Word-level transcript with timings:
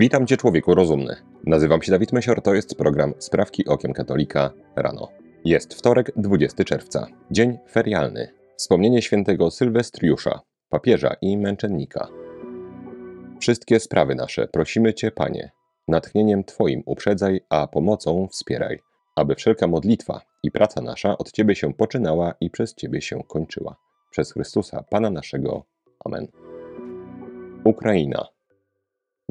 Witam 0.00 0.26
Cię, 0.26 0.36
człowieku 0.36 0.74
rozumny. 0.74 1.16
Nazywam 1.46 1.82
się 1.82 1.92
Dawid 1.92 2.12
Mesior, 2.12 2.42
to 2.42 2.54
jest 2.54 2.74
program 2.74 3.14
Sprawki 3.18 3.66
Okiem 3.66 3.92
Katolika 3.92 4.50
rano. 4.76 5.08
Jest 5.44 5.74
wtorek, 5.74 6.12
20 6.16 6.64
czerwca, 6.64 7.06
dzień 7.30 7.58
ferialny. 7.70 8.32
Wspomnienie 8.56 9.02
świętego 9.02 9.50
Sylwestriusza, 9.50 10.40
papieża 10.68 11.14
i 11.20 11.38
męczennika. 11.38 12.08
Wszystkie 13.40 13.80
sprawy 13.80 14.14
nasze 14.14 14.48
prosimy 14.48 14.94
Cię, 14.94 15.10
Panie, 15.10 15.50
natchnieniem 15.88 16.44
Twoim 16.44 16.82
uprzedzaj, 16.86 17.40
a 17.48 17.66
pomocą 17.66 18.28
wspieraj, 18.30 18.78
aby 19.16 19.34
wszelka 19.34 19.66
modlitwa 19.66 20.20
i 20.42 20.50
praca 20.50 20.82
nasza 20.82 21.18
od 21.18 21.32
Ciebie 21.32 21.56
się 21.56 21.74
poczynała 21.74 22.34
i 22.40 22.50
przez 22.50 22.74
Ciebie 22.74 23.00
się 23.00 23.22
kończyła. 23.28 23.76
Przez 24.10 24.32
Chrystusa, 24.32 24.84
Pana 24.90 25.10
naszego. 25.10 25.64
Amen. 26.04 26.26
Ukraina. 27.64 28.39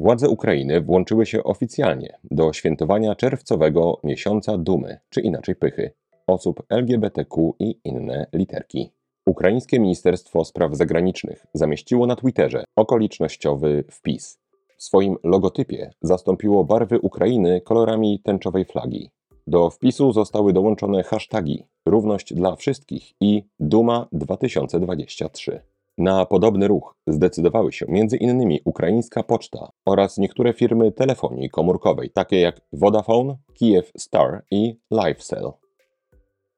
Władze 0.00 0.28
Ukrainy 0.28 0.80
włączyły 0.80 1.26
się 1.26 1.44
oficjalnie 1.44 2.18
do 2.30 2.52
świętowania 2.52 3.14
czerwcowego 3.14 4.00
miesiąca 4.04 4.58
dumy, 4.58 4.98
czy 5.10 5.20
inaczej 5.20 5.56
pychy, 5.56 5.90
osób 6.26 6.62
LGBTQ 6.68 7.54
i 7.58 7.80
inne 7.84 8.26
literki. 8.32 8.90
Ukraińskie 9.26 9.80
Ministerstwo 9.80 10.44
Spraw 10.44 10.76
Zagranicznych 10.76 11.46
zamieściło 11.54 12.06
na 12.06 12.16
Twitterze 12.16 12.64
okolicznościowy 12.76 13.84
wpis. 13.90 14.38
W 14.76 14.82
swoim 14.82 15.16
logotypie 15.24 15.90
zastąpiło 16.02 16.64
barwy 16.64 17.00
Ukrainy 17.00 17.60
kolorami 17.60 18.20
tęczowej 18.24 18.64
flagi. 18.64 19.10
Do 19.46 19.70
wpisu 19.70 20.12
zostały 20.12 20.52
dołączone 20.52 21.02
hasztagi 21.02 21.64
Równość 21.86 22.34
dla 22.34 22.56
wszystkich 22.56 23.12
i 23.20 23.42
Duma 23.58 24.08
2023. 24.12 25.69
Na 26.00 26.26
podobny 26.26 26.68
ruch 26.68 26.94
zdecydowały 27.06 27.72
się 27.72 27.86
m.in. 27.88 28.58
ukraińska 28.64 29.22
poczta 29.22 29.68
oraz 29.86 30.18
niektóre 30.18 30.52
firmy 30.52 30.92
telefonii 30.92 31.50
komórkowej, 31.50 32.10
takie 32.10 32.40
jak 32.40 32.60
Vodafone, 32.72 33.36
Kiev 33.54 33.92
Star 33.96 34.44
i 34.50 34.76
LifeCell. 34.90 35.52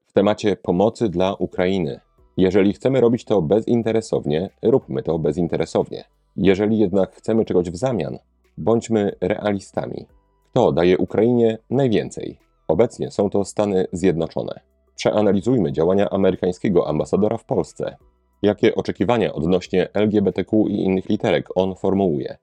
W 0.06 0.12
temacie 0.12 0.56
pomocy 0.56 1.08
dla 1.08 1.34
Ukrainy. 1.34 2.00
Jeżeli 2.36 2.72
chcemy 2.72 3.00
robić 3.00 3.24
to 3.24 3.42
bezinteresownie, 3.42 4.50
róbmy 4.62 5.02
to 5.02 5.18
bezinteresownie. 5.18 6.04
Jeżeli 6.36 6.78
jednak 6.78 7.14
chcemy 7.14 7.44
czegoś 7.44 7.70
w 7.70 7.76
zamian, 7.76 8.18
bądźmy 8.58 9.12
realistami. 9.20 10.06
Kto 10.50 10.72
daje 10.72 10.98
Ukrainie 10.98 11.58
najwięcej? 11.70 12.38
Obecnie 12.68 13.10
są 13.10 13.30
to 13.30 13.44
Stany 13.44 13.86
Zjednoczone. 13.92 14.60
Przeanalizujmy 14.94 15.72
działania 15.72 16.10
amerykańskiego 16.10 16.88
ambasadora 16.88 17.36
w 17.36 17.44
Polsce. 17.44 17.96
Jakie 18.42 18.74
oczekiwania 18.74 19.32
odnośnie 19.32 19.88
LGBTQ 19.94 20.68
i 20.68 20.84
innych 20.84 21.08
literek 21.08 21.48
on 21.54 21.74
formułuje? 21.74 22.36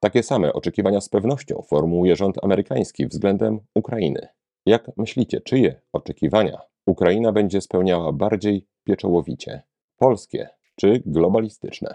Takie 0.00 0.22
same 0.22 0.52
oczekiwania 0.52 1.00
z 1.00 1.08
pewnością 1.08 1.62
formułuje 1.62 2.16
rząd 2.16 2.44
amerykański 2.44 3.06
względem 3.06 3.60
Ukrainy. 3.74 4.28
Jak 4.66 4.90
myślicie, 4.96 5.40
czyje 5.40 5.80
oczekiwania 5.92 6.58
Ukraina 6.86 7.32
będzie 7.32 7.60
spełniała 7.60 8.12
bardziej 8.12 8.66
pieczołowicie? 8.84 9.62
Polskie 9.96 10.48
czy 10.76 11.02
globalistyczne? 11.06 11.94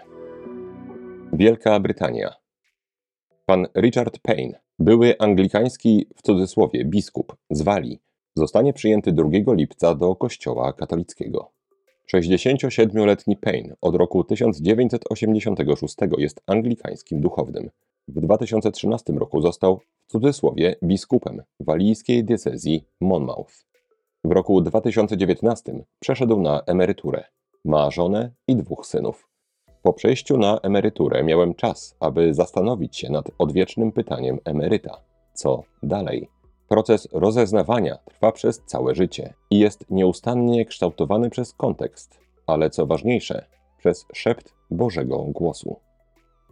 Wielka 1.33 1.79
Brytania. 1.79 2.35
Pan 3.45 3.67
Richard 3.77 4.19
Payne, 4.19 4.59
były 4.79 5.15
anglikański 5.19 6.07
w 6.15 6.21
cudzysłowie 6.21 6.85
biskup 6.85 7.35
z 7.49 7.61
Walii, 7.61 8.01
zostanie 8.35 8.73
przyjęty 8.73 9.11
2 9.11 9.53
lipca 9.53 9.95
do 9.95 10.15
Kościoła 10.15 10.73
katolickiego. 10.73 11.51
67-letni 12.15 13.37
Payne 13.37 13.75
od 13.81 13.95
roku 13.95 14.23
1986 14.23 15.95
jest 16.17 16.41
anglikańskim 16.47 17.21
duchownym. 17.21 17.69
W 18.07 18.21
2013 18.21 19.13
roku 19.13 19.41
został 19.41 19.77
w 19.77 20.11
cudzysłowie 20.11 20.75
biskupem 20.83 21.41
walijskiej 21.59 22.23
diecezji 22.23 22.83
Monmouth. 23.01 23.53
W 24.23 24.31
roku 24.31 24.61
2019 24.61 25.85
przeszedł 25.99 26.41
na 26.41 26.61
emeryturę. 26.61 27.23
Ma 27.65 27.91
żonę 27.91 28.31
i 28.47 28.55
dwóch 28.55 28.85
synów. 28.85 29.29
Po 29.83 29.93
przejściu 29.93 30.37
na 30.37 30.59
emeryturę 30.59 31.23
miałem 31.23 31.55
czas, 31.55 31.95
aby 31.99 32.33
zastanowić 32.33 32.97
się 32.97 33.11
nad 33.11 33.25
odwiecznym 33.37 33.91
pytaniem 33.91 34.39
emeryta: 34.45 35.01
co 35.33 35.63
dalej? 35.83 36.40
Proces 36.71 37.07
rozeznawania 37.11 37.97
trwa 38.05 38.31
przez 38.31 38.61
całe 38.65 38.95
życie 38.95 39.33
i 39.49 39.59
jest 39.59 39.85
nieustannie 39.89 40.65
kształtowany 40.65 41.29
przez 41.29 41.53
kontekst, 41.53 42.19
ale 42.47 42.69
co 42.69 42.85
ważniejsze, 42.85 43.45
przez 43.77 44.05
szept 44.13 44.53
Bożego 44.69 45.17
głosu. 45.17 45.75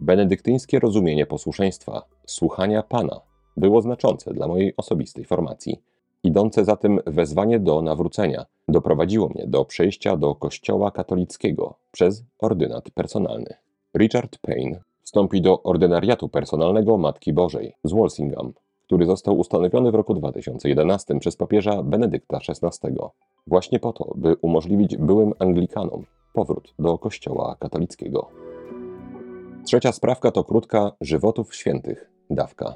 Benedyktyńskie 0.02 0.80
rozumienie 0.80 1.26
posłuszeństwa, 1.26 2.02
słuchania 2.26 2.84
Pana, 2.84 3.22
było 3.58 3.82
znaczące 3.82 4.34
dla 4.34 4.48
mojej 4.48 4.74
osobistej 4.78 5.26
formacji. 5.26 5.82
Idące 6.24 6.66
za 6.66 6.76
tym 6.76 7.00
wezwanie 7.08 7.60
do 7.60 7.82
nawrócenia 7.82 8.46
doprowadziło 8.68 9.30
mnie 9.30 9.48
do 9.48 9.66
przejścia 9.66 10.18
do 10.18 10.36
Kościoła 10.36 10.92
katolickiego 10.92 11.76
przez 11.92 12.24
ordynat 12.40 12.92
personalny. 12.92 13.54
Richard 13.98 14.38
Payne 14.38 14.80
wstąpi 15.04 15.42
do 15.42 15.64
ordynariatu 15.64 16.30
personalnego 16.30 16.98
Matki 16.98 17.34
Bożej 17.34 17.76
z 17.84 17.94
Walsingham 17.94 18.54
który 18.90 19.06
został 19.06 19.40
ustanowiony 19.40 19.92
w 19.92 19.96
roku 19.96 20.14
2011 20.14 21.20
przez 21.20 21.36
papieża 21.36 21.84
Benedykta 21.84 22.38
XVI, 22.38 22.96
właśnie 23.48 23.80
po 23.80 23.94
to, 23.94 24.14
by 24.16 24.36
umożliwić 24.42 24.98
byłym 24.98 25.34
Anglikanom 25.40 26.06
powrót 26.34 26.74
do 26.80 26.98
Kościoła 26.98 27.56
katolickiego. 27.60 28.30
Trzecia 29.66 29.92
sprawka 29.92 30.32
to 30.32 30.44
krótka 30.44 30.92
żywotów 31.02 31.56
świętych, 31.56 32.12
dawka. 32.30 32.76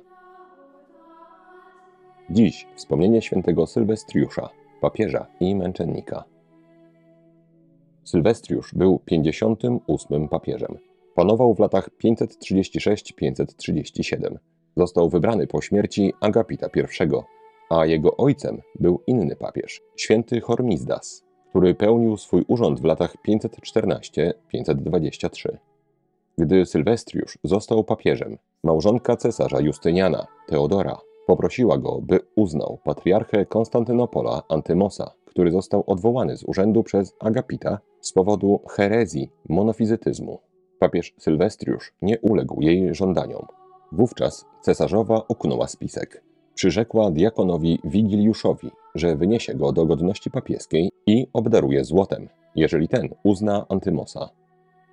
Dziś 2.29 2.67
wspomnienie 2.75 3.21
świętego 3.21 3.67
Sylwestriusza, 3.67 4.49
papieża 4.81 5.27
i 5.39 5.55
męczennika. 5.55 6.23
Sylwestriusz 8.03 8.73
był 8.73 8.99
58 8.99 10.29
papieżem. 10.29 10.77
Panował 11.15 11.55
w 11.55 11.59
latach 11.59 11.89
536-537 12.03 14.52
Został 14.77 15.09
wybrany 15.09 15.47
po 15.47 15.61
śmierci 15.61 16.13
Agapita 16.21 16.67
I, 16.75 16.81
a 17.69 17.85
jego 17.85 18.17
ojcem 18.17 18.61
był 18.79 18.99
inny 19.07 19.35
papież, 19.35 19.81
święty 19.95 20.41
Hormizdas, 20.41 21.23
który 21.49 21.75
pełnił 21.75 22.17
swój 22.17 22.45
urząd 22.47 22.81
w 22.81 22.83
latach 22.83 23.15
514-523. 23.27 25.57
Gdy 26.37 26.65
Sylwestriusz 26.65 27.37
został 27.43 27.83
papieżem, 27.83 28.37
małżonka 28.63 29.17
cesarza 29.17 29.61
Justyniana, 29.61 30.27
Teodora, 30.47 30.97
poprosiła 31.27 31.77
go, 31.77 32.01
by 32.01 32.19
uznał 32.35 32.79
patriarchę 32.83 33.45
Konstantynopola 33.45 34.43
Antymosa, 34.49 35.11
który 35.25 35.51
został 35.51 35.83
odwołany 35.87 36.37
z 36.37 36.43
urzędu 36.43 36.83
przez 36.83 37.15
Agapita 37.19 37.79
z 38.01 38.13
powodu 38.13 38.61
herezji 38.69 39.29
monofizytyzmu. 39.49 40.39
Papież 40.79 41.13
Sylwestriusz 41.17 41.93
nie 42.01 42.19
uległ 42.19 42.61
jej 42.61 42.95
żądaniom. 42.95 43.45
Wówczas 43.93 44.45
cesarzowa 44.61 45.21
uknęła 45.27 45.67
spisek. 45.67 46.23
Przyrzekła 46.55 47.11
diakonowi 47.11 47.79
Wigiliuszowi, 47.83 48.71
że 48.95 49.15
wyniesie 49.15 49.53
go 49.53 49.71
do 49.71 49.85
godności 49.85 50.31
papieskiej 50.31 50.91
i 51.07 51.27
obdaruje 51.33 51.83
złotem, 51.83 52.29
jeżeli 52.55 52.87
ten 52.87 53.09
uzna 53.23 53.65
Antymosa. 53.69 54.29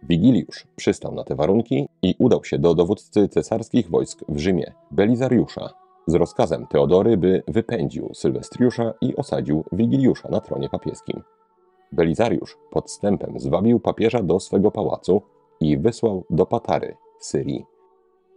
Wigiliusz 0.03 0.67
przystał 0.77 1.15
na 1.15 1.25
te 1.25 1.35
warunki 1.35 1.89
i 2.03 2.15
udał 2.19 2.45
się 2.45 2.59
do 2.59 2.75
dowódcy 2.75 3.29
cesarskich 3.29 3.91
wojsk 3.91 4.25
w 4.29 4.39
Rzymie, 4.39 4.73
Belizariusza, 4.91 5.71
z 6.07 6.15
rozkazem 6.15 6.67
Teodory, 6.67 7.17
by 7.17 7.43
wypędził 7.49 8.11
Sylwestriusza 8.15 8.95
i 9.01 9.17
osadził 9.17 9.65
Wigiliusza 9.73 10.29
na 10.29 10.41
tronie 10.41 10.69
papieskim. 10.69 11.23
Belizariusz 11.93 12.59
podstępem 12.71 13.41
zwabił 13.41 13.81
papieża 13.81 14.23
do 14.23 14.41
swego 14.41 14.71
pałacu 14.71 15.23
i 15.61 15.79
wysłał 15.79 16.25
do 16.31 16.47
Patary 16.47 16.97
w 17.21 17.25
Syrii. 17.25 17.65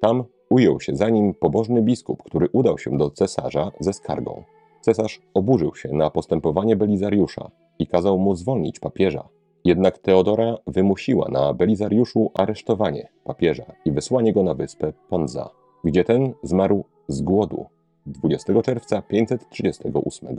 Tam 0.01 0.23
ujął 0.53 0.79
się 0.79 0.95
za 0.95 1.09
nim 1.09 1.33
pobożny 1.33 1.81
biskup, 1.81 2.23
który 2.23 2.49
udał 2.51 2.77
się 2.77 2.97
do 2.97 3.09
cesarza 3.09 3.71
ze 3.79 3.93
skargą. 3.93 4.43
Cesarz 4.81 5.21
oburzył 5.33 5.75
się 5.75 5.89
na 5.93 6.09
postępowanie 6.09 6.75
Belizariusza 6.75 7.51
i 7.79 7.87
kazał 7.87 8.19
mu 8.19 8.35
zwolnić 8.35 8.79
papieża. 8.79 9.29
Jednak 9.65 9.97
Teodora 9.97 10.57
wymusiła 10.67 11.29
na 11.29 11.53
Belizariuszu 11.53 12.31
aresztowanie 12.33 13.09
papieża 13.23 13.65
i 13.85 13.91
wysłanie 13.91 14.33
go 14.33 14.43
na 14.43 14.53
wyspę 14.53 14.93
Ponza, 15.09 15.49
gdzie 15.83 16.03
ten 16.03 16.33
zmarł 16.43 16.83
z 17.07 17.21
głodu 17.21 17.65
20 18.05 18.61
czerwca 18.61 19.01
538 19.01 20.37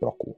roku. 0.00 0.34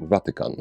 Watykan 0.00 0.52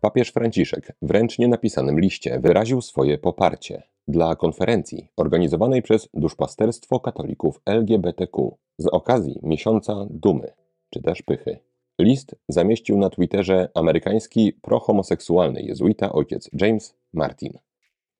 Papież 0.00 0.30
Franciszek 0.30 0.92
w 1.02 1.10
ręcznie 1.10 1.48
napisanym 1.48 2.00
liście 2.00 2.40
wyraził 2.40 2.82
swoje 2.82 3.18
poparcie 3.18 3.82
dla 4.08 4.36
konferencji 4.36 5.08
organizowanej 5.16 5.82
przez 5.82 6.08
Duszpasterstwo 6.14 7.00
Katolików 7.00 7.60
LGBTQ 7.66 8.56
z 8.78 8.86
okazji 8.86 9.40
Miesiąca 9.42 10.06
Dumy, 10.10 10.52
czy 10.90 11.02
też 11.02 11.22
Pychy. 11.22 11.58
List 11.98 12.34
zamieścił 12.48 12.98
na 12.98 13.10
Twitterze 13.10 13.68
amerykański 13.74 14.52
prohomoseksualny 14.62 15.62
jezuita 15.62 16.12
ojciec 16.12 16.50
James 16.52 16.94
Martin. 17.12 17.52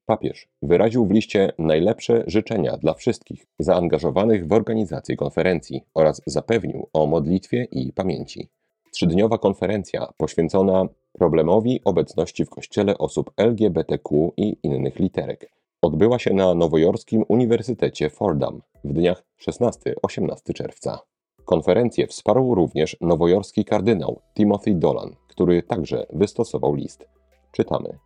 Papież 0.06 0.48
wyraził 0.62 1.06
w 1.06 1.10
liście 1.10 1.52
najlepsze 1.58 2.24
życzenia 2.26 2.76
dla 2.76 2.94
wszystkich 2.94 3.46
zaangażowanych 3.58 4.46
w 4.46 4.52
organizację 4.52 5.16
konferencji 5.16 5.84
oraz 5.94 6.22
zapewnił 6.26 6.88
o 6.92 7.06
modlitwie 7.06 7.64
i 7.64 7.92
pamięci. 7.92 8.48
Trzydniowa 8.92 9.38
konferencja 9.38 10.12
poświęcona 10.16 10.88
problemowi 11.19 11.81
obecności 11.85 12.44
w 12.44 12.50
kościele 12.50 12.99
osób 12.99 13.31
LGBTQ 13.37 14.32
i 14.37 14.56
innych 14.62 14.99
literek 14.99 15.50
odbyła 15.82 16.19
się 16.19 16.35
na 16.35 16.55
nowojorskim 16.55 17.25
Uniwersytecie 17.29 18.11
Fordham 18.11 18.62
w 18.85 18.93
dniach 18.93 19.23
16-18 19.49 20.53
czerwca. 20.55 20.99
Konferencję 21.44 22.06
wsparł 22.06 22.55
również 22.55 22.97
nowojorski 23.00 23.65
kardynał 23.65 24.20
Timothy 24.35 24.75
Dolan, 24.75 25.17
który 25.29 25.62
także 25.62 26.06
wystosował 26.12 26.75
list. 26.75 27.09
Czytamy. 27.53 27.99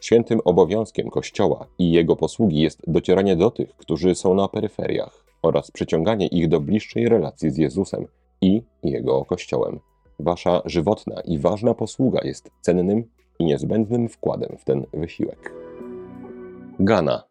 Świętym 0.00 0.40
obowiązkiem 0.44 1.10
Kościoła 1.10 1.66
i 1.78 1.92
jego 1.92 2.16
posługi 2.16 2.60
jest 2.60 2.82
docieranie 2.86 3.36
do 3.36 3.50
tych, 3.50 3.76
którzy 3.76 4.14
są 4.14 4.34
na 4.34 4.48
peryferiach 4.48 5.24
oraz 5.42 5.70
przyciąganie 5.70 6.26
ich 6.26 6.48
do 6.48 6.60
bliższej 6.60 7.08
relacji 7.08 7.50
z 7.50 7.58
Jezusem 7.58 8.06
i 8.40 8.62
Jego 8.82 9.24
Kościołem. 9.24 9.80
Wasza 10.18 10.62
żywotna 10.64 11.20
i 11.20 11.38
ważna 11.38 11.74
posługa 11.74 12.20
jest 12.24 12.50
cennym 12.60 13.04
i 13.38 13.44
niezbędnym 13.44 14.08
wkładem 14.08 14.56
w 14.58 14.64
ten 14.64 14.86
wysiłek. 14.92 15.52
Ghana. 16.80 17.24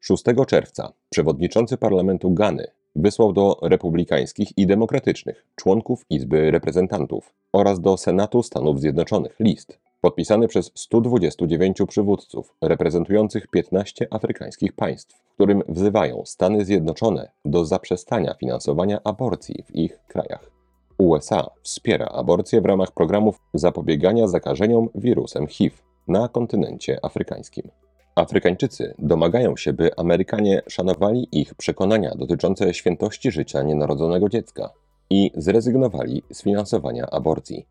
6 0.00 0.24
czerwca 0.46 0.92
przewodniczący 1.10 1.76
parlamentu 1.76 2.30
Gany 2.30 2.66
wysłał 2.96 3.32
do 3.32 3.58
republikańskich 3.62 4.58
i 4.58 4.66
demokratycznych 4.66 5.46
członków 5.56 6.04
Izby 6.10 6.50
Reprezentantów 6.50 7.34
oraz 7.52 7.80
do 7.80 7.96
Senatu 7.96 8.42
Stanów 8.42 8.80
Zjednoczonych 8.80 9.36
list 9.40 9.78
podpisany 10.00 10.48
przez 10.48 10.72
129 10.74 11.78
przywódców 11.88 12.54
reprezentujących 12.62 13.46
15 13.46 14.06
afrykańskich 14.10 14.72
państw, 14.72 15.16
w 15.16 15.34
którym 15.34 15.62
wzywają 15.68 16.22
Stany 16.24 16.64
Zjednoczone 16.64 17.30
do 17.44 17.64
zaprzestania 17.64 18.34
finansowania 18.34 19.00
aborcji 19.04 19.64
w 19.66 19.76
ich 19.76 19.98
krajach. 20.08 20.57
USA 20.98 21.50
wspiera 21.62 22.06
aborcję 22.06 22.60
w 22.60 22.66
ramach 22.66 22.92
programów 22.92 23.40
zapobiegania 23.54 24.28
zakażeniom 24.28 24.88
wirusem 24.94 25.46
HIV 25.46 25.76
na 26.08 26.28
kontynencie 26.28 26.98
afrykańskim. 27.02 27.70
Afrykańczycy 28.16 28.94
domagają 28.98 29.56
się, 29.56 29.72
by 29.72 29.96
Amerykanie 29.96 30.62
szanowali 30.68 31.28
ich 31.32 31.54
przekonania 31.54 32.14
dotyczące 32.14 32.74
świętości 32.74 33.30
życia 33.30 33.62
nienarodzonego 33.62 34.28
dziecka 34.28 34.70
i 35.10 35.30
zrezygnowali 35.34 36.22
z 36.30 36.42
finansowania 36.42 37.06
aborcji. 37.10 37.66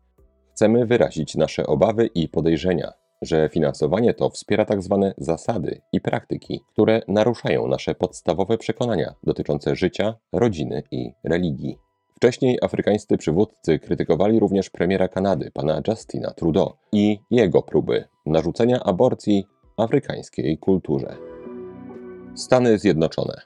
Chcemy 0.52 0.86
wyrazić 0.86 1.34
nasze 1.34 1.66
obawy 1.66 2.06
i 2.06 2.28
podejrzenia, 2.28 2.92
że 3.22 3.48
finansowanie 3.48 4.14
to 4.14 4.30
wspiera 4.30 4.64
tzw. 4.64 4.98
Tak 5.02 5.24
zasady 5.24 5.80
i 5.92 6.00
praktyki, 6.00 6.60
które 6.72 7.02
naruszają 7.08 7.68
nasze 7.68 7.94
podstawowe 7.94 8.58
przekonania 8.58 9.14
dotyczące 9.24 9.76
życia, 9.76 10.14
rodziny 10.32 10.82
i 10.90 11.12
religii. 11.24 11.78
Wcześniej 12.18 12.58
afrykańscy 12.62 13.18
przywódcy 13.18 13.78
krytykowali 13.78 14.38
również 14.38 14.70
premiera 14.70 15.08
Kanady, 15.08 15.50
pana 15.50 15.82
Justina 15.88 16.30
Trudeau, 16.30 16.72
i 16.92 17.18
jego 17.30 17.62
próby 17.62 18.04
narzucenia 18.26 18.80
aborcji 18.80 19.46
afrykańskiej 19.76 20.58
kulturze. 20.58 21.16
Stany 22.34 22.78
Zjednoczone. 22.78 23.40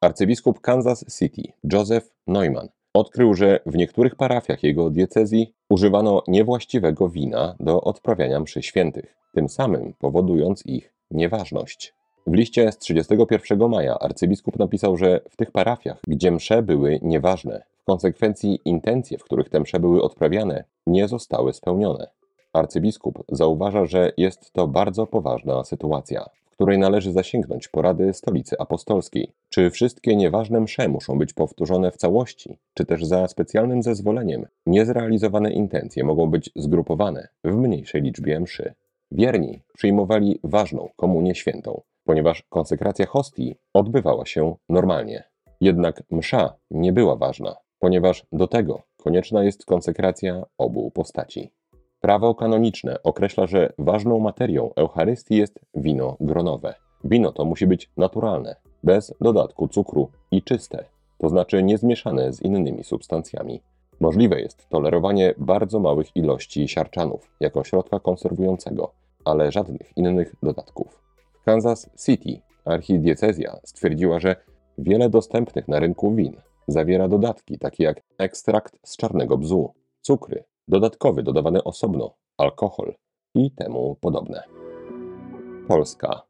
Arcybiskup 0.00 0.60
Kansas 0.60 1.18
City 1.18 1.42
Joseph 1.72 2.06
Neumann 2.26 2.68
odkrył, 2.94 3.34
że 3.34 3.60
w 3.66 3.76
niektórych 3.76 4.14
parafiach 4.16 4.62
jego 4.62 4.90
diecezji 4.90 5.54
używano 5.68 6.22
niewłaściwego 6.28 7.08
wina 7.08 7.56
do 7.60 7.80
odprawiania 7.80 8.40
mszy 8.40 8.62
świętych, 8.62 9.16
tym 9.34 9.48
samym 9.48 9.94
powodując 9.98 10.66
ich 10.66 10.94
nieważność. 11.10 11.94
W 12.26 12.34
liście 12.34 12.72
z 12.72 12.78
31 12.78 13.68
maja 13.68 13.98
arcybiskup 13.98 14.58
napisał, 14.58 14.96
że 14.96 15.20
w 15.30 15.36
tych 15.36 15.50
parafiach, 15.50 16.00
gdzie 16.08 16.30
msze 16.30 16.62
były 16.62 16.98
nieważne, 17.02 17.62
konsekwencji 17.84 18.60
intencje, 18.64 19.18
w 19.18 19.24
których 19.24 19.48
te 19.48 19.60
msze 19.60 19.80
były 19.80 20.02
odprawiane, 20.02 20.64
nie 20.86 21.08
zostały 21.08 21.52
spełnione. 21.52 22.10
Arcybiskup 22.52 23.24
zauważa, 23.28 23.86
że 23.86 24.12
jest 24.16 24.52
to 24.52 24.68
bardzo 24.68 25.06
poważna 25.06 25.64
sytuacja, 25.64 26.26
w 26.44 26.50
której 26.50 26.78
należy 26.78 27.12
zasięgnąć 27.12 27.68
porady 27.68 28.12
Stolicy 28.12 28.58
Apostolskiej. 28.58 29.32
Czy 29.48 29.70
wszystkie 29.70 30.16
nieważne 30.16 30.60
msze 30.60 30.88
muszą 30.88 31.18
być 31.18 31.32
powtórzone 31.32 31.90
w 31.90 31.96
całości, 31.96 32.58
czy 32.74 32.84
też 32.84 33.04
za 33.04 33.28
specjalnym 33.28 33.82
zezwoleniem 33.82 34.46
niezrealizowane 34.66 35.52
intencje 35.52 36.04
mogą 36.04 36.30
być 36.30 36.50
zgrupowane 36.56 37.28
w 37.44 37.56
mniejszej 37.56 38.02
liczbie 38.02 38.40
mszy? 38.40 38.74
Wierni 39.12 39.60
przyjmowali 39.74 40.38
ważną 40.44 40.88
komunię 40.96 41.34
świętą, 41.34 41.80
ponieważ 42.04 42.42
konsekracja 42.42 43.06
hostii 43.06 43.56
odbywała 43.74 44.26
się 44.26 44.54
normalnie. 44.68 45.24
Jednak 45.60 46.02
msza 46.10 46.54
nie 46.70 46.92
była 46.92 47.16
ważna, 47.16 47.56
ponieważ 47.84 48.26
do 48.32 48.46
tego 48.46 48.82
konieczna 48.96 49.44
jest 49.44 49.64
konsekracja 49.64 50.42
obu 50.58 50.90
postaci. 50.90 51.52
Prawo 52.00 52.34
kanoniczne 52.34 53.02
określa, 53.02 53.46
że 53.46 53.72
ważną 53.78 54.18
materią 54.18 54.70
Eucharystii 54.76 55.36
jest 55.36 55.60
wino 55.74 56.16
gronowe. 56.20 56.74
Wino 57.04 57.32
to 57.32 57.44
musi 57.44 57.66
być 57.66 57.90
naturalne, 57.96 58.56
bez 58.82 59.14
dodatku 59.20 59.68
cukru 59.68 60.10
i 60.30 60.42
czyste, 60.42 60.84
to 61.18 61.28
znaczy 61.28 61.62
niezmieszane 61.62 62.32
z 62.32 62.42
innymi 62.42 62.84
substancjami. 62.84 63.62
Możliwe 64.00 64.40
jest 64.40 64.68
tolerowanie 64.68 65.34
bardzo 65.38 65.80
małych 65.80 66.16
ilości 66.16 66.68
siarczanów 66.68 67.30
jako 67.40 67.64
środka 67.64 68.00
konserwującego, 68.00 68.92
ale 69.24 69.52
żadnych 69.52 69.96
innych 69.96 70.34
dodatków. 70.42 71.02
Kansas 71.44 71.90
City 72.06 72.40
archidiecezja 72.64 73.56
stwierdziła, 73.64 74.20
że 74.20 74.36
wiele 74.78 75.10
dostępnych 75.10 75.68
na 75.68 75.78
rynku 75.78 76.14
win 76.14 76.36
zawiera 76.68 77.08
dodatki 77.08 77.58
takie 77.58 77.84
jak 77.84 78.00
ekstrakt 78.18 78.78
z 78.84 78.96
czarnego 78.96 79.38
bzu, 79.38 79.74
cukry, 80.00 80.44
dodatkowy 80.68 81.22
dodawany 81.22 81.64
osobno, 81.64 82.14
alkohol 82.38 82.94
i 83.34 83.50
temu 83.50 83.96
podobne. 84.00 84.42
Polska. 85.68 86.22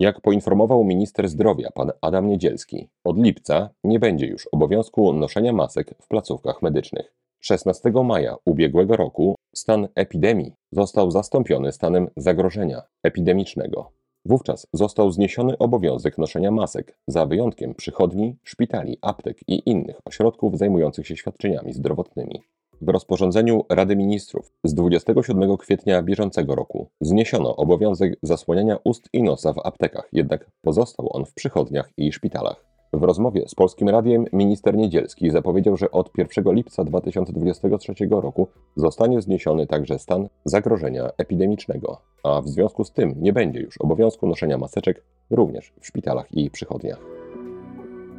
Jak 0.00 0.20
poinformował 0.20 0.84
minister 0.84 1.28
zdrowia 1.28 1.70
pan 1.74 1.90
Adam 2.00 2.26
Niedzielski, 2.26 2.88
od 3.04 3.18
lipca 3.18 3.70
nie 3.84 3.98
będzie 3.98 4.26
już 4.26 4.48
obowiązku 4.52 5.12
noszenia 5.12 5.52
masek 5.52 5.94
w 6.02 6.08
placówkach 6.08 6.62
medycznych. 6.62 7.14
16 7.40 7.90
maja 8.04 8.36
ubiegłego 8.44 8.96
roku 8.96 9.34
stan 9.54 9.88
epidemii 9.94 10.52
został 10.72 11.10
zastąpiony 11.10 11.72
stanem 11.72 12.08
zagrożenia 12.16 12.82
epidemicznego. 13.02 13.92
Wówczas 14.24 14.66
został 14.72 15.12
zniesiony 15.12 15.58
obowiązek 15.58 16.18
noszenia 16.18 16.50
masek, 16.50 16.98
za 17.06 17.26
wyjątkiem 17.26 17.74
przychodni, 17.74 18.36
szpitali, 18.42 18.98
aptek 19.00 19.38
i 19.48 19.70
innych 19.70 20.00
ośrodków 20.04 20.58
zajmujących 20.58 21.06
się 21.06 21.16
świadczeniami 21.16 21.72
zdrowotnymi. 21.72 22.42
W 22.80 22.88
rozporządzeniu 22.88 23.64
Rady 23.68 23.96
Ministrów 23.96 24.52
z 24.64 24.74
27 24.74 25.56
kwietnia 25.56 26.02
bieżącego 26.02 26.54
roku 26.54 26.88
zniesiono 27.00 27.56
obowiązek 27.56 28.16
zasłaniania 28.22 28.78
ust 28.84 29.08
i 29.12 29.22
nosa 29.22 29.52
w 29.52 29.66
aptekach, 29.66 30.08
jednak 30.12 30.50
pozostał 30.60 31.16
on 31.16 31.24
w 31.24 31.34
przychodniach 31.34 31.90
i 31.96 32.12
szpitalach. 32.12 32.64
W 32.92 33.02
rozmowie 33.02 33.44
z 33.48 33.54
Polskim 33.54 33.88
Radiem 33.88 34.24
minister 34.32 34.76
Niedzielski 34.76 35.30
zapowiedział, 35.30 35.76
że 35.76 35.90
od 35.90 36.10
1 36.18 36.54
lipca 36.54 36.84
2023 36.84 37.94
roku 38.10 38.48
zostanie 38.76 39.22
zniesiony 39.22 39.66
także 39.66 39.98
stan 39.98 40.28
zagrożenia 40.44 41.10
epidemicznego, 41.18 42.00
a 42.22 42.40
w 42.40 42.48
związku 42.48 42.84
z 42.84 42.92
tym 42.92 43.14
nie 43.16 43.32
będzie 43.32 43.60
już 43.60 43.78
obowiązku 43.78 44.26
noszenia 44.26 44.58
maseczek 44.58 45.04
również 45.30 45.72
w 45.80 45.86
szpitalach 45.86 46.32
i 46.32 46.50
przychodniach. 46.50 47.00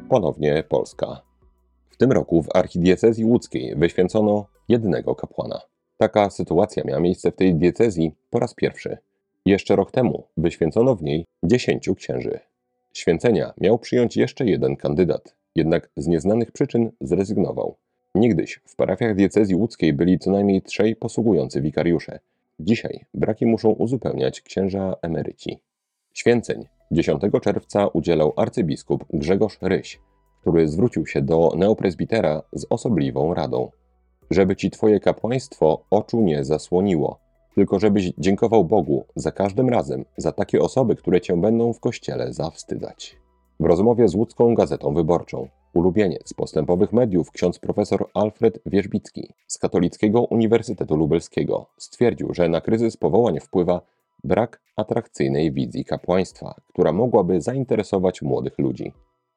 Ponownie 0.08 0.64
Polska. 0.68 1.20
W 1.90 1.96
tym 1.96 2.12
roku 2.12 2.42
w 2.42 2.56
archidiecezji 2.56 3.24
łódzkiej 3.24 3.76
wyświęcono 3.76 4.46
jednego 4.68 5.14
kapłana. 5.14 5.60
Taka 5.96 6.30
sytuacja 6.30 6.82
miała 6.86 7.00
miejsce 7.00 7.32
w 7.32 7.36
tej 7.36 7.54
diecezji 7.54 8.12
po 8.30 8.38
raz 8.38 8.54
pierwszy. 8.54 8.98
Jeszcze 9.46 9.76
rok 9.76 9.90
temu 9.90 10.26
wyświęcono 10.36 10.96
w 10.96 11.02
niej 11.02 11.24
dziesięciu 11.42 11.94
księży. 11.94 12.40
Święcenia 12.92 13.52
miał 13.60 13.78
przyjąć 13.78 14.16
jeszcze 14.16 14.46
jeden 14.46 14.76
kandydat, 14.76 15.34
jednak 15.54 15.90
z 15.96 16.06
nieznanych 16.06 16.52
przyczyn 16.52 16.90
zrezygnował. 17.00 17.76
Niegdyś 18.14 18.60
w 18.66 18.76
parafiach 18.76 19.14
diecezji 19.14 19.54
łódzkiej 19.54 19.92
byli 19.92 20.18
co 20.18 20.30
najmniej 20.30 20.62
trzej 20.62 20.96
posługujący 20.96 21.60
wikariusze. 21.60 22.18
Dzisiaj 22.60 23.04
braki 23.14 23.46
muszą 23.46 23.70
uzupełniać 23.70 24.40
księża 24.40 24.94
emeryci. 25.02 25.62
Święceń 26.12 26.66
10 26.90 27.22
czerwca 27.42 27.86
udzielał 27.86 28.32
arcybiskup 28.36 29.04
Grzegorz 29.12 29.58
Ryś, 29.62 30.00
który 30.40 30.68
zwrócił 30.68 31.06
się 31.06 31.22
do 31.22 31.52
neopresbitera 31.56 32.42
z 32.52 32.66
osobliwą 32.70 33.34
radą. 33.34 33.70
Żeby 34.30 34.56
ci 34.56 34.70
twoje 34.70 35.00
kapłaństwo 35.00 35.84
oczu 35.90 36.22
nie 36.22 36.44
zasłoniło, 36.44 37.20
tylko 37.54 37.78
żebyś 37.78 38.12
dziękował 38.18 38.64
Bogu 38.64 39.04
za 39.16 39.32
każdym 39.32 39.68
razem 39.68 40.04
za 40.16 40.32
takie 40.32 40.60
osoby, 40.60 40.96
które 40.96 41.20
cię 41.20 41.36
będą 41.36 41.72
w 41.72 41.80
kościele 41.80 42.32
zawstydzać. 42.32 43.16
W 43.60 43.64
rozmowie 43.64 44.08
z 44.08 44.14
łódzką 44.14 44.54
gazetą 44.54 44.94
wyborczą 44.94 45.48
ulubieniec 45.74 46.34
postępowych 46.34 46.92
mediów 46.92 47.30
ksiądz 47.30 47.58
profesor 47.58 48.06
Alfred 48.14 48.58
Wierzbicki 48.66 49.34
z 49.46 49.58
Katolickiego 49.58 50.22
Uniwersytetu 50.22 50.96
Lubelskiego 50.96 51.66
stwierdził, 51.78 52.34
że 52.34 52.48
na 52.48 52.60
kryzys 52.60 52.96
powołań 52.96 53.40
wpływa 53.40 53.80
brak 54.24 54.60
atrakcyjnej 54.76 55.52
wizji 55.52 55.84
kapłaństwa, 55.84 56.54
która 56.68 56.92
mogłaby 56.92 57.40
zainteresować 57.40 58.22
młodych 58.22 58.58
ludzi. 58.58 58.92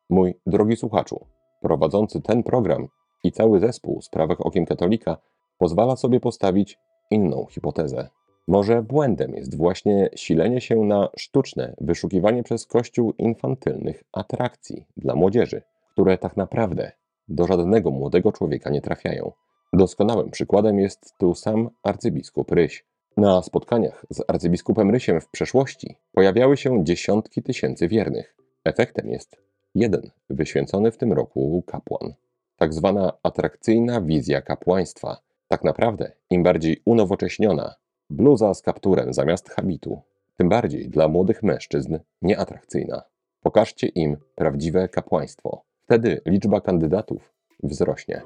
Mój 0.09 0.35
drogi 0.45 0.75
słuchaczu, 0.75 1.25
prowadzący 1.61 2.21
ten 2.21 2.43
program 2.43 2.87
i 3.23 3.31
cały 3.31 3.59
zespół 3.59 4.01
Sprawek 4.01 4.41
Okiem 4.41 4.65
Katolika 4.65 5.17
pozwala 5.57 5.95
sobie 5.95 6.19
postawić 6.19 6.79
inną 7.11 7.45
hipotezę. 7.49 8.09
Może 8.47 8.83
błędem 8.83 9.35
jest 9.35 9.57
właśnie 9.57 10.09
silenie 10.15 10.61
się 10.61 10.75
na 10.75 11.09
sztuczne 11.17 11.75
wyszukiwanie 11.81 12.43
przez 12.43 12.65
Kościół 12.65 13.13
infantylnych 13.17 14.03
atrakcji 14.13 14.85
dla 14.97 15.15
młodzieży, 15.15 15.61
które 15.97 16.17
tak 16.17 16.37
naprawdę 16.37 16.91
do 17.27 17.47
żadnego 17.47 17.91
młodego 17.91 18.31
człowieka 18.31 18.69
nie 18.69 18.81
trafiają. 18.81 19.31
Doskonałym 19.73 20.31
przykładem 20.31 20.79
jest 20.79 21.13
tu 21.17 21.35
sam 21.35 21.69
arcybiskup 21.83 22.51
Ryś. 22.51 22.85
Na 23.17 23.41
spotkaniach 23.41 24.05
z 24.09 24.23
arcybiskupem 24.27 24.91
Rysiem 24.91 25.21
w 25.21 25.29
przeszłości 25.29 25.95
pojawiały 26.11 26.57
się 26.57 26.83
dziesiątki 26.83 27.43
tysięcy 27.43 27.87
wiernych. 27.87 28.35
Efektem 28.63 29.09
jest 29.09 29.37
jeden 29.75 30.11
wyświęcony 30.29 30.91
w 30.91 30.97
tym 30.97 31.13
roku 31.13 31.63
kapłan. 31.67 32.13
Tak 32.57 32.73
zwana 32.73 33.13
atrakcyjna 33.23 34.01
wizja 34.01 34.41
kapłaństwa. 34.41 35.17
Tak 35.47 35.63
naprawdę, 35.63 36.11
im 36.29 36.43
bardziej 36.43 36.81
unowocześniona, 36.85 37.75
bluza 38.09 38.53
z 38.53 38.61
kapturem 38.61 39.13
zamiast 39.13 39.49
habitu, 39.49 40.01
tym 40.35 40.49
bardziej 40.49 40.89
dla 40.89 41.07
młodych 41.07 41.43
mężczyzn 41.43 41.99
nieatrakcyjna. 42.21 43.01
Pokażcie 43.41 43.87
im 43.87 44.17
prawdziwe 44.35 44.89
kapłaństwo. 44.89 45.66
Wtedy 45.87 46.21
liczba 46.25 46.61
kandydatów 46.61 47.33
wzrośnie. 47.63 48.21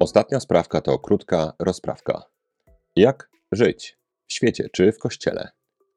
Ostatnia 0.00 0.40
sprawka 0.40 0.80
to 0.80 0.98
krótka 0.98 1.52
rozprawka. 1.58 2.22
Jak 2.96 3.30
żyć 3.52 3.98
w 4.26 4.32
świecie 4.32 4.68
czy 4.72 4.92
w 4.92 4.98
kościele? 4.98 5.48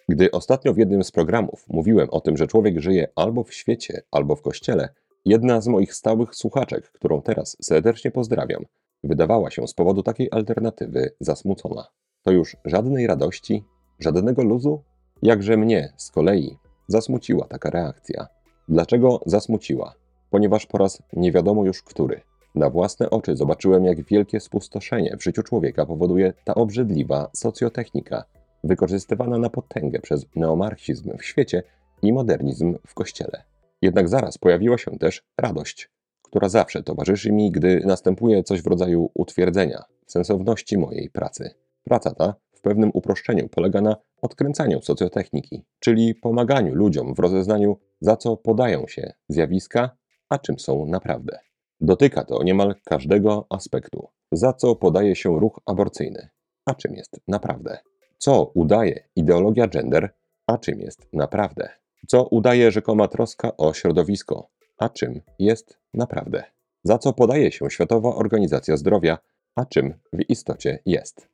Gdy 0.09 0.31
ostatnio 0.31 0.73
w 0.73 0.77
jednym 0.77 1.03
z 1.03 1.11
programów 1.11 1.65
mówiłem 1.67 2.09
o 2.09 2.21
tym, 2.21 2.37
że 2.37 2.47
człowiek 2.47 2.79
żyje 2.79 3.07
albo 3.15 3.43
w 3.43 3.53
świecie, 3.53 4.01
albo 4.11 4.35
w 4.35 4.41
kościele, 4.41 4.89
jedna 5.25 5.61
z 5.61 5.67
moich 5.67 5.93
stałych 5.93 6.35
słuchaczek, 6.35 6.91
którą 6.91 7.21
teraz 7.21 7.57
serdecznie 7.61 8.11
pozdrawiam, 8.11 8.65
wydawała 9.03 9.51
się 9.51 9.67
z 9.67 9.73
powodu 9.73 10.03
takiej 10.03 10.27
alternatywy 10.31 11.15
zasmucona. 11.19 11.87
To 12.23 12.31
już 12.31 12.57
żadnej 12.65 13.07
radości, 13.07 13.63
żadnego 13.99 14.43
luzu? 14.43 14.83
Jakże 15.21 15.57
mnie 15.57 15.93
z 15.97 16.11
kolei 16.11 16.57
zasmuciła 16.87 17.47
taka 17.47 17.69
reakcja. 17.69 18.27
Dlaczego 18.69 19.19
zasmuciła? 19.25 20.04
Ponieważ 20.35 20.65
po 20.65 20.77
raz 20.77 21.01
nie 21.13 21.31
wiadomo 21.31 21.65
już 21.65 21.83
który 21.83 22.21
na 22.55 22.69
własne 22.69 23.09
oczy 23.09 23.35
zobaczyłem, 23.35 23.85
jak 23.85 24.03
wielkie 24.03 24.39
spustoszenie 24.39 25.17
w 25.17 25.23
życiu 25.23 25.43
człowieka 25.43 25.85
powoduje 25.85 26.33
ta 26.43 26.55
obrzydliwa 26.55 27.29
socjotechnika, 27.33 28.23
wykorzystywana 28.63 29.37
na 29.37 29.49
potęgę 29.49 29.99
przez 29.99 30.25
neomarksizm 30.35 31.17
w 31.17 31.25
świecie 31.25 31.63
i 32.01 32.13
modernizm 32.13 32.77
w 32.87 32.93
kościele. 32.93 33.43
Jednak 33.81 34.09
zaraz 34.09 34.37
pojawiła 34.37 34.77
się 34.77 34.91
też 34.91 35.23
radość, 35.37 35.89
która 36.21 36.49
zawsze 36.49 36.83
towarzyszy 36.83 37.31
mi, 37.31 37.51
gdy 37.51 37.81
następuje 37.85 38.43
coś 38.43 38.61
w 38.61 38.67
rodzaju 38.67 39.11
utwierdzenia 39.13 39.83
sensowności 40.07 40.77
mojej 40.77 41.09
pracy. 41.09 41.49
Praca 41.83 42.13
ta, 42.13 42.35
w 42.53 42.61
pewnym 42.61 42.91
uproszczeniu, 42.93 43.49
polega 43.49 43.81
na 43.81 43.95
odkręcaniu 44.21 44.81
socjotechniki, 44.81 45.63
czyli 45.79 46.15
pomaganiu 46.15 46.75
ludziom 46.75 47.13
w 47.13 47.19
rozeznaniu, 47.19 47.77
za 48.01 48.17
co 48.17 48.37
podają 48.37 48.87
się 48.87 49.13
zjawiska, 49.29 49.97
a 50.29 50.37
czym 50.37 50.59
są 50.59 50.85
naprawdę. 50.85 51.39
Dotyka 51.81 52.23
to 52.23 52.43
niemal 52.43 52.75
każdego 52.83 53.45
aspektu, 53.49 54.07
za 54.31 54.53
co 54.53 54.75
podaje 54.75 55.15
się 55.15 55.39
ruch 55.39 55.59
aborcyjny, 55.65 56.29
a 56.65 56.75
czym 56.75 56.95
jest 56.95 57.19
naprawdę. 57.27 57.77
Co 58.17 58.51
udaje 58.53 59.07
ideologia 59.15 59.67
gender, 59.67 60.13
a 60.47 60.57
czym 60.57 60.79
jest 60.79 61.07
naprawdę. 61.13 61.69
Co 62.07 62.23
udaje 62.23 62.71
rzekoma 62.71 63.07
troska 63.07 63.57
o 63.57 63.73
środowisko, 63.73 64.49
a 64.77 64.89
czym 64.89 65.21
jest 65.39 65.77
naprawdę. 65.93 66.43
Za 66.83 66.97
co 66.97 67.13
podaje 67.13 67.51
się 67.51 67.69
Światowa 67.69 68.15
Organizacja 68.15 68.77
Zdrowia, 68.77 69.17
a 69.55 69.65
czym 69.65 69.93
w 70.13 70.29
istocie 70.29 70.79
jest. 70.85 71.29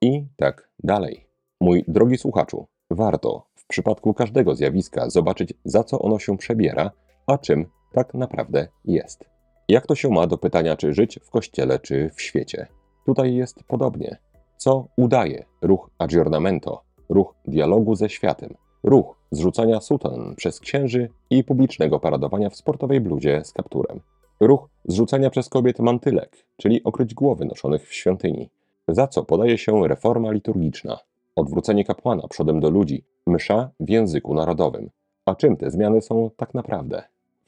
I 0.00 0.26
tak 0.36 0.70
dalej. 0.84 1.26
Mój 1.60 1.84
drogi 1.88 2.18
słuchaczu, 2.18 2.66
warto 2.90 3.46
w 3.54 3.66
przypadku 3.66 4.14
każdego 4.14 4.54
zjawiska 4.54 5.10
zobaczyć, 5.10 5.54
za 5.64 5.84
co 5.84 5.98
ono 5.98 6.18
się 6.18 6.36
przebiera, 6.36 6.90
a 7.26 7.38
czym 7.38 7.66
tak 7.92 8.14
naprawdę 8.14 8.68
jest. 8.84 9.24
Jak 9.68 9.86
to 9.86 9.94
się 9.94 10.08
ma 10.08 10.26
do 10.26 10.38
pytania, 10.38 10.76
czy 10.76 10.94
żyć 10.94 11.18
w 11.22 11.30
kościele, 11.30 11.78
czy 11.78 12.10
w 12.14 12.22
świecie? 12.22 12.66
Tutaj 13.06 13.34
jest 13.34 13.64
podobnie. 13.64 14.16
Co 14.56 14.88
udaje 14.96 15.44
ruch 15.62 15.90
aggiornamento, 15.98 16.82
ruch 17.08 17.34
dialogu 17.44 17.94
ze 17.94 18.08
światem, 18.08 18.54
ruch 18.82 19.16
zrzucania 19.30 19.80
sutan 19.80 20.34
przez 20.36 20.60
księży 20.60 21.08
i 21.30 21.44
publicznego 21.44 22.00
paradowania 22.00 22.50
w 22.50 22.56
sportowej 22.56 23.00
bluzie 23.00 23.44
z 23.44 23.52
kapturem, 23.52 24.00
ruch 24.40 24.68
zrzucania 24.84 25.30
przez 25.30 25.48
kobiet 25.48 25.78
mantylek, 25.78 26.46
czyli 26.56 26.84
okryć 26.84 27.14
głowy 27.14 27.44
noszonych 27.44 27.88
w 27.88 27.94
świątyni, 27.94 28.50
za 28.88 29.06
co 29.06 29.24
podaje 29.24 29.58
się 29.58 29.88
reforma 29.88 30.30
liturgiczna, 30.30 30.98
odwrócenie 31.36 31.84
kapłana 31.84 32.28
przodem 32.28 32.60
do 32.60 32.70
ludzi, 32.70 33.04
msza 33.26 33.70
w 33.80 33.90
języku 33.90 34.34
narodowym. 34.34 34.90
A 35.26 35.34
czym 35.34 35.56
te 35.56 35.70
zmiany 35.70 36.02
są 36.02 36.30
tak 36.36 36.54
naprawdę? 36.54 37.02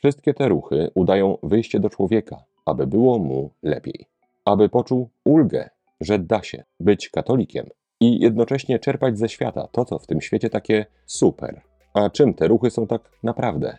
Wszystkie 0.04 0.34
te 0.34 0.48
ruchy 0.48 0.90
udają 0.94 1.38
wyjście 1.42 1.80
do 1.80 1.90
człowieka, 1.90 2.44
aby 2.66 2.86
było 2.86 3.18
mu 3.18 3.50
lepiej, 3.62 4.06
aby 4.44 4.68
poczuł 4.68 5.08
ulgę, 5.24 5.70
że 6.00 6.18
da 6.18 6.42
się 6.42 6.64
być 6.80 7.08
katolikiem 7.08 7.66
i 8.00 8.20
jednocześnie 8.20 8.78
czerpać 8.78 9.18
ze 9.18 9.28
świata 9.28 9.68
to, 9.72 9.84
co 9.84 9.98
w 9.98 10.06
tym 10.06 10.20
świecie 10.20 10.50
takie 10.50 10.86
super. 11.06 11.60
A 11.94 12.10
czym 12.10 12.34
te 12.34 12.48
ruchy 12.48 12.70
są 12.70 12.86
tak 12.86 13.10
naprawdę? 13.22 13.76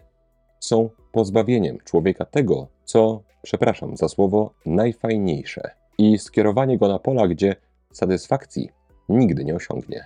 Są 0.60 0.90
pozbawieniem 1.12 1.78
człowieka 1.84 2.26
tego, 2.26 2.68
co, 2.86 3.22
przepraszam 3.42 3.98
za 3.98 4.08
słowo, 4.08 4.54
najfajniejsze 4.66 5.70
i 5.98 6.18
skierowanie 6.18 6.78
go 6.78 6.88
na 6.88 7.00
pola, 7.00 7.28
gdzie 7.28 7.56
satysfakcji 7.94 8.70
nigdy 9.10 9.46
nie 9.46 9.56
osiągnie. 9.56 10.06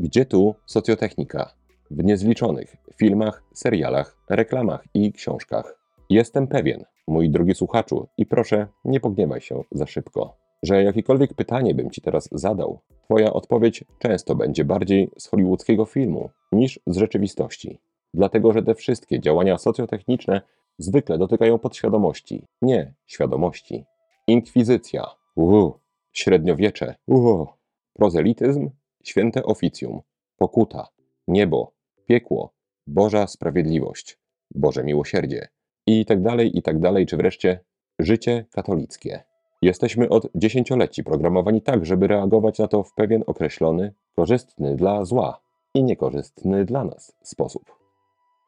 Gdzie 0.00 0.26
tu 0.26 0.54
socjotechnika, 0.66 1.54
w 1.92 2.04
niezliczonych 2.04 2.76
filmach, 2.96 3.44
serialach, 3.52 4.16
reklamach 4.30 4.84
i 4.94 5.12
książkach. 5.12 5.78
Jestem 6.10 6.46
pewien, 6.46 6.84
mój 7.08 7.30
drogi 7.30 7.54
słuchaczu, 7.54 8.08
i 8.18 8.26
proszę, 8.26 8.66
nie 8.84 9.00
pogniewaj 9.00 9.40
się 9.40 9.62
za 9.70 9.86
szybko, 9.86 10.36
że 10.62 10.82
jakiekolwiek 10.82 11.34
pytanie 11.34 11.74
bym 11.74 11.90
ci 11.90 12.00
teraz 12.00 12.28
zadał, 12.32 12.80
twoja 13.04 13.32
odpowiedź 13.32 13.84
często 13.98 14.34
będzie 14.34 14.64
bardziej 14.64 15.10
z 15.18 15.26
hollywoodzkiego 15.26 15.84
filmu 15.84 16.30
niż 16.52 16.80
z 16.86 16.96
rzeczywistości. 16.96 17.80
Dlatego, 18.14 18.52
że 18.52 18.62
te 18.62 18.74
wszystkie 18.74 19.20
działania 19.20 19.58
socjotechniczne 19.58 20.42
zwykle 20.78 21.18
dotykają 21.18 21.58
podświadomości, 21.58 22.46
nie 22.62 22.94
świadomości. 23.06 23.84
Inkwizycja, 24.26 25.06
uhu, 25.34 25.78
średniowiecze, 26.12 26.94
uhu, 27.06 27.46
prozelityzm, 27.92 28.70
święte 29.04 29.42
oficjum, 29.42 30.00
pokuta, 30.36 30.88
niebo, 31.28 31.72
piekło, 32.06 32.54
Boża 32.86 33.26
sprawiedliwość, 33.26 34.18
Boże 34.54 34.84
miłosierdzie 34.84 35.48
i 35.86 36.06
tak 36.06 36.22
dalej, 36.22 36.58
i 36.58 36.62
tak 36.62 36.80
dalej, 36.80 37.06
czy 37.06 37.16
wreszcie 37.16 37.64
życie 37.98 38.46
katolickie. 38.52 39.24
Jesteśmy 39.62 40.08
od 40.08 40.28
dziesięcioleci 40.34 41.04
programowani 41.04 41.62
tak, 41.62 41.86
żeby 41.86 42.06
reagować 42.06 42.58
na 42.58 42.68
to 42.68 42.82
w 42.82 42.94
pewien 42.94 43.24
określony, 43.26 43.94
korzystny 44.16 44.76
dla 44.76 45.04
zła 45.04 45.40
i 45.74 45.84
niekorzystny 45.84 46.64
dla 46.64 46.84
nas 46.84 47.16
sposób. 47.22 47.62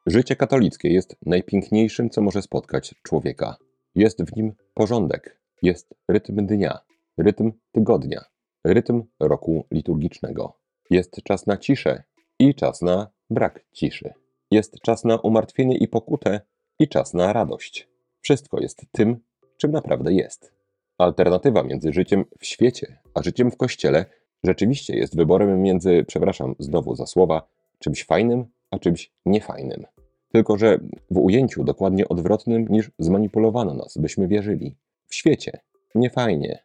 Życie 0.07 0.37
katolickie 0.37 0.89
jest 0.89 1.17
najpiękniejszym, 1.27 2.11
co 2.11 2.23
może 2.23 2.43
spotkać 2.43 2.95
człowieka. 3.03 3.57
Jest 3.95 4.23
w 4.23 4.37
nim 4.37 4.53
porządek, 4.75 5.41
jest 5.63 5.95
rytm 6.09 6.47
dnia, 6.47 6.79
rytm 7.19 7.53
tygodnia, 7.73 8.25
rytm 8.65 9.03
roku 9.21 9.67
liturgicznego. 9.71 10.59
Jest 10.91 11.23
czas 11.23 11.47
na 11.47 11.57
ciszę 11.57 12.03
i 12.39 12.55
czas 12.55 12.83
na 12.83 13.14
brak 13.31 13.65
ciszy. 13.73 14.13
Jest 14.51 14.81
czas 14.81 15.05
na 15.05 15.17
umartwienie 15.17 15.77
i 15.77 15.89
pokutę 15.89 16.41
i 16.79 16.89
czas 16.89 17.15
na 17.15 17.33
radość. 17.33 17.89
Wszystko 18.21 18.61
jest 18.61 18.87
tym, 18.93 19.21
czym 19.57 19.71
naprawdę 19.71 20.13
jest. 20.13 20.53
Alternatywa 20.99 21.63
między 21.63 21.93
życiem 21.93 22.25
w 22.39 22.47
świecie 22.47 23.05
a 23.15 23.23
życiem 23.23 23.51
w 23.51 23.57
kościele 23.57 24.05
rzeczywiście 24.45 24.97
jest 24.97 25.17
wyborem 25.17 25.63
między, 25.63 26.05
przepraszam 26.07 26.55
znowu 26.59 26.97
za 26.97 27.07
słowa, 27.07 27.49
czymś 27.79 28.05
fajnym 28.05 28.45
a 28.71 28.79
czymś 28.79 29.13
niefajnym. 29.27 29.87
Tylko, 30.33 30.59
że 30.59 30.79
w 31.11 31.19
ujęciu 31.19 31.65
dokładnie 31.65 32.09
odwrotnym 32.09 32.69
niż 32.69 32.91
zmanipulowano 32.99 33.75
nas, 33.75 33.99
byśmy 33.99 34.29
wierzyli. 34.29 34.77
W 35.07 35.15
świecie 35.15 35.61
niefajnie. 35.95 36.59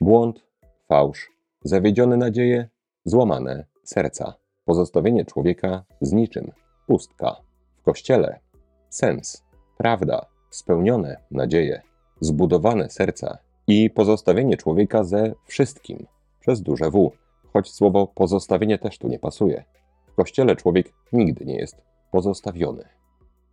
Błąd, 0.00 0.44
fałsz, 0.88 1.32
zawiedzione 1.62 2.16
nadzieje, 2.16 2.68
złamane 3.04 3.64
serca. 3.84 4.34
Pozostawienie 4.68 5.24
człowieka 5.24 5.84
z 6.00 6.12
niczym, 6.12 6.50
pustka. 6.86 7.36
W 7.76 7.82
kościele 7.82 8.40
sens, 8.88 9.44
prawda, 9.76 10.26
spełnione 10.50 11.16
nadzieje, 11.30 11.82
zbudowane 12.20 12.90
serca 12.90 13.38
i 13.66 13.90
pozostawienie 13.90 14.56
człowieka 14.56 15.04
ze 15.04 15.32
wszystkim 15.44 16.06
przez 16.40 16.62
duże 16.62 16.90
W. 16.90 17.10
choć 17.52 17.70
słowo 17.70 18.06
pozostawienie 18.06 18.78
też 18.78 18.98
tu 18.98 19.08
nie 19.08 19.18
pasuje. 19.18 19.64
W 20.06 20.14
kościele 20.14 20.56
człowiek 20.56 20.92
nigdy 21.12 21.44
nie 21.44 21.56
jest 21.56 21.82
pozostawiony. 22.12 22.84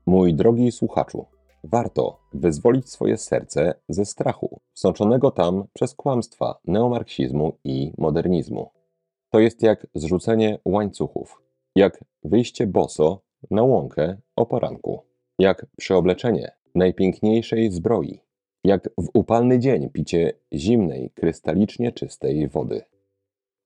Mój 0.06 0.34
drogi 0.34 0.72
słuchaczu, 0.72 1.26
warto 1.64 2.20
wyzwolić 2.34 2.90
swoje 2.90 3.18
serce 3.18 3.74
ze 3.90 4.06
strachu, 4.06 4.60
wsączonego 4.74 5.32
tam 5.32 5.64
przez 5.74 5.94
kłamstwa 5.94 6.60
neomarksizmu 6.66 7.58
i 7.64 7.92
modernizmu. 7.98 8.75
To 9.30 9.40
jest 9.40 9.64
jak 9.64 9.88
zrzucenie 9.96 10.60
łańcuchów, 10.66 11.42
jak 11.76 12.04
wyjście 12.24 12.68
boso 12.68 13.22
na 13.52 13.64
łąkę 13.64 14.18
o 14.36 14.46
poranku, 14.46 15.02
jak 15.40 15.66
przeobleczenie 15.78 16.52
najpiękniejszej 16.76 17.72
zbroi, 17.72 18.20
jak 18.64 18.90
w 18.98 19.10
upalny 19.14 19.60
dzień 19.60 19.90
picie 19.90 20.34
zimnej, 20.54 21.12
krystalicznie 21.16 21.92
czystej 21.92 22.48
wody. 22.48 22.82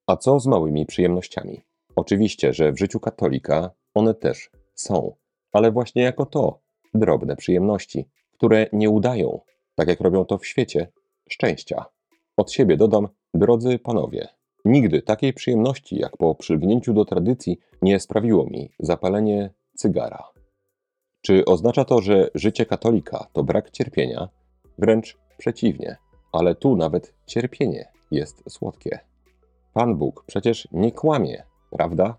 A 0.08 0.18
co 0.18 0.40
z 0.40 0.48
małymi 0.48 0.86
przyjemnościami? 0.86 1.62
Oczywiście, 1.96 2.54
że 2.54 2.72
w 2.72 2.80
życiu 2.80 3.00
katolika 3.00 3.72
one 3.94 4.14
też 4.14 4.52
są, 4.76 5.16
ale 5.52 5.72
właśnie 5.72 6.02
jako 6.02 6.26
to 6.26 6.60
drobne 6.94 7.36
przyjemności, 7.36 8.10
które 8.32 8.68
nie 8.74 8.90
udają, 8.90 9.40
tak 9.76 9.88
jak 9.88 10.02
robią 10.02 10.26
to 10.26 10.38
w 10.38 10.46
świecie, 10.46 10.92
szczęścia. 11.30 11.86
Od 12.38 12.52
siebie 12.52 12.78
dodam, 12.78 13.08
drodzy 13.34 13.80
panowie, 13.80 14.28
nigdy 14.66 15.02
takiej 15.02 15.34
przyjemności 15.34 16.00
jak 16.00 16.18
po 16.18 16.36
przylgnięciu 16.36 16.94
do 16.94 17.06
tradycji 17.06 17.60
nie 17.82 18.00
sprawiło 18.00 18.46
mi 18.46 18.72
zapalenie 18.80 19.54
cygara. 19.76 20.24
Czy 21.22 21.46
oznacza 21.46 21.86
to, 21.86 22.02
że 22.02 22.30
życie 22.36 22.66
katolika 22.66 23.28
to 23.34 23.44
brak 23.44 23.72
cierpienia? 23.72 24.30
Wręcz 24.78 25.18
przeciwnie, 25.38 25.98
ale 26.32 26.56
tu 26.56 26.76
nawet 26.76 27.14
cierpienie 27.26 27.92
jest 28.12 28.44
słodkie. 28.50 29.00
Pan 29.74 29.96
Bóg 29.96 30.24
przecież 30.28 30.68
nie 30.72 30.92
kłamie, 30.92 31.44
prawda? 31.72 32.18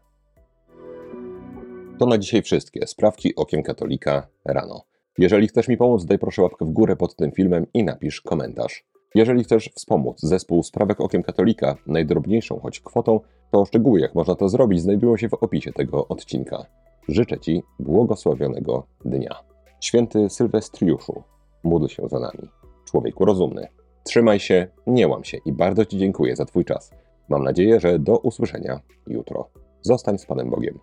To 1.99 2.07
na 2.07 2.19
dzisiaj 2.19 2.43
wszystkie. 2.43 2.87
Sprawki 2.87 3.35
okiem 3.37 3.63
katolika 3.63 4.27
rano. 4.45 4.83
Jeżeli 5.19 5.49
chcesz 5.49 5.69
mi 5.69 5.77
pomóc, 5.77 6.05
daj 6.05 6.19
proszę 6.19 6.43
łapkę 6.43 6.65
w 6.65 6.71
górę 6.71 6.97
pod 6.97 7.17
tym 7.17 7.33
filmem 7.33 7.67
i 7.75 7.85
napisz 7.85 8.21
komentarz. 8.21 8.85
Jeżeli 9.15 9.45
chcesz 9.45 9.71
wspomóc 9.75 10.21
zespół 10.21 10.63
Sprawek 10.63 11.01
Okiem 11.01 11.23
Katolika 11.23 11.77
najdrobniejszą 11.87 12.61
choć 12.61 12.81
kwotą, 12.81 13.21
to 13.51 13.65
szczegóły 13.65 14.01
jak 14.01 14.15
można 14.15 14.35
to 14.35 14.49
zrobić 14.49 14.83
znajdują 14.83 15.17
się 15.17 15.29
w 15.29 15.35
opisie 15.35 15.73
tego 15.73 16.09
odcinka. 16.09 16.67
Życzę 17.09 17.39
Ci 17.39 17.63
błogosławionego 17.79 18.87
dnia. 19.05 19.35
Święty 19.81 20.31
Sylwestriuszu, 20.31 21.23
módl 21.63 21.87
się 21.87 22.09
za 22.09 22.19
nami. 22.19 22.49
Człowieku 22.85 23.25
rozumny. 23.25 23.69
Trzymaj 24.05 24.41
się, 24.41 24.67
nie 24.87 25.09
łam 25.09 25.25
się 25.25 25.39
i 25.47 25.53
bardzo 25.53 25.85
Ci 25.85 25.99
dziękuję 25.99 26.37
za 26.37 26.45
Twój 26.45 26.65
czas. 26.65 26.91
Mam 27.29 27.45
nadzieję, 27.45 27.81
że 27.81 27.99
do 27.99 28.19
usłyszenia 28.19 28.81
jutro. 29.07 29.49
Zostań 29.83 30.19
z 30.19 30.27
Panem 30.27 30.51
Bogiem. 30.51 30.79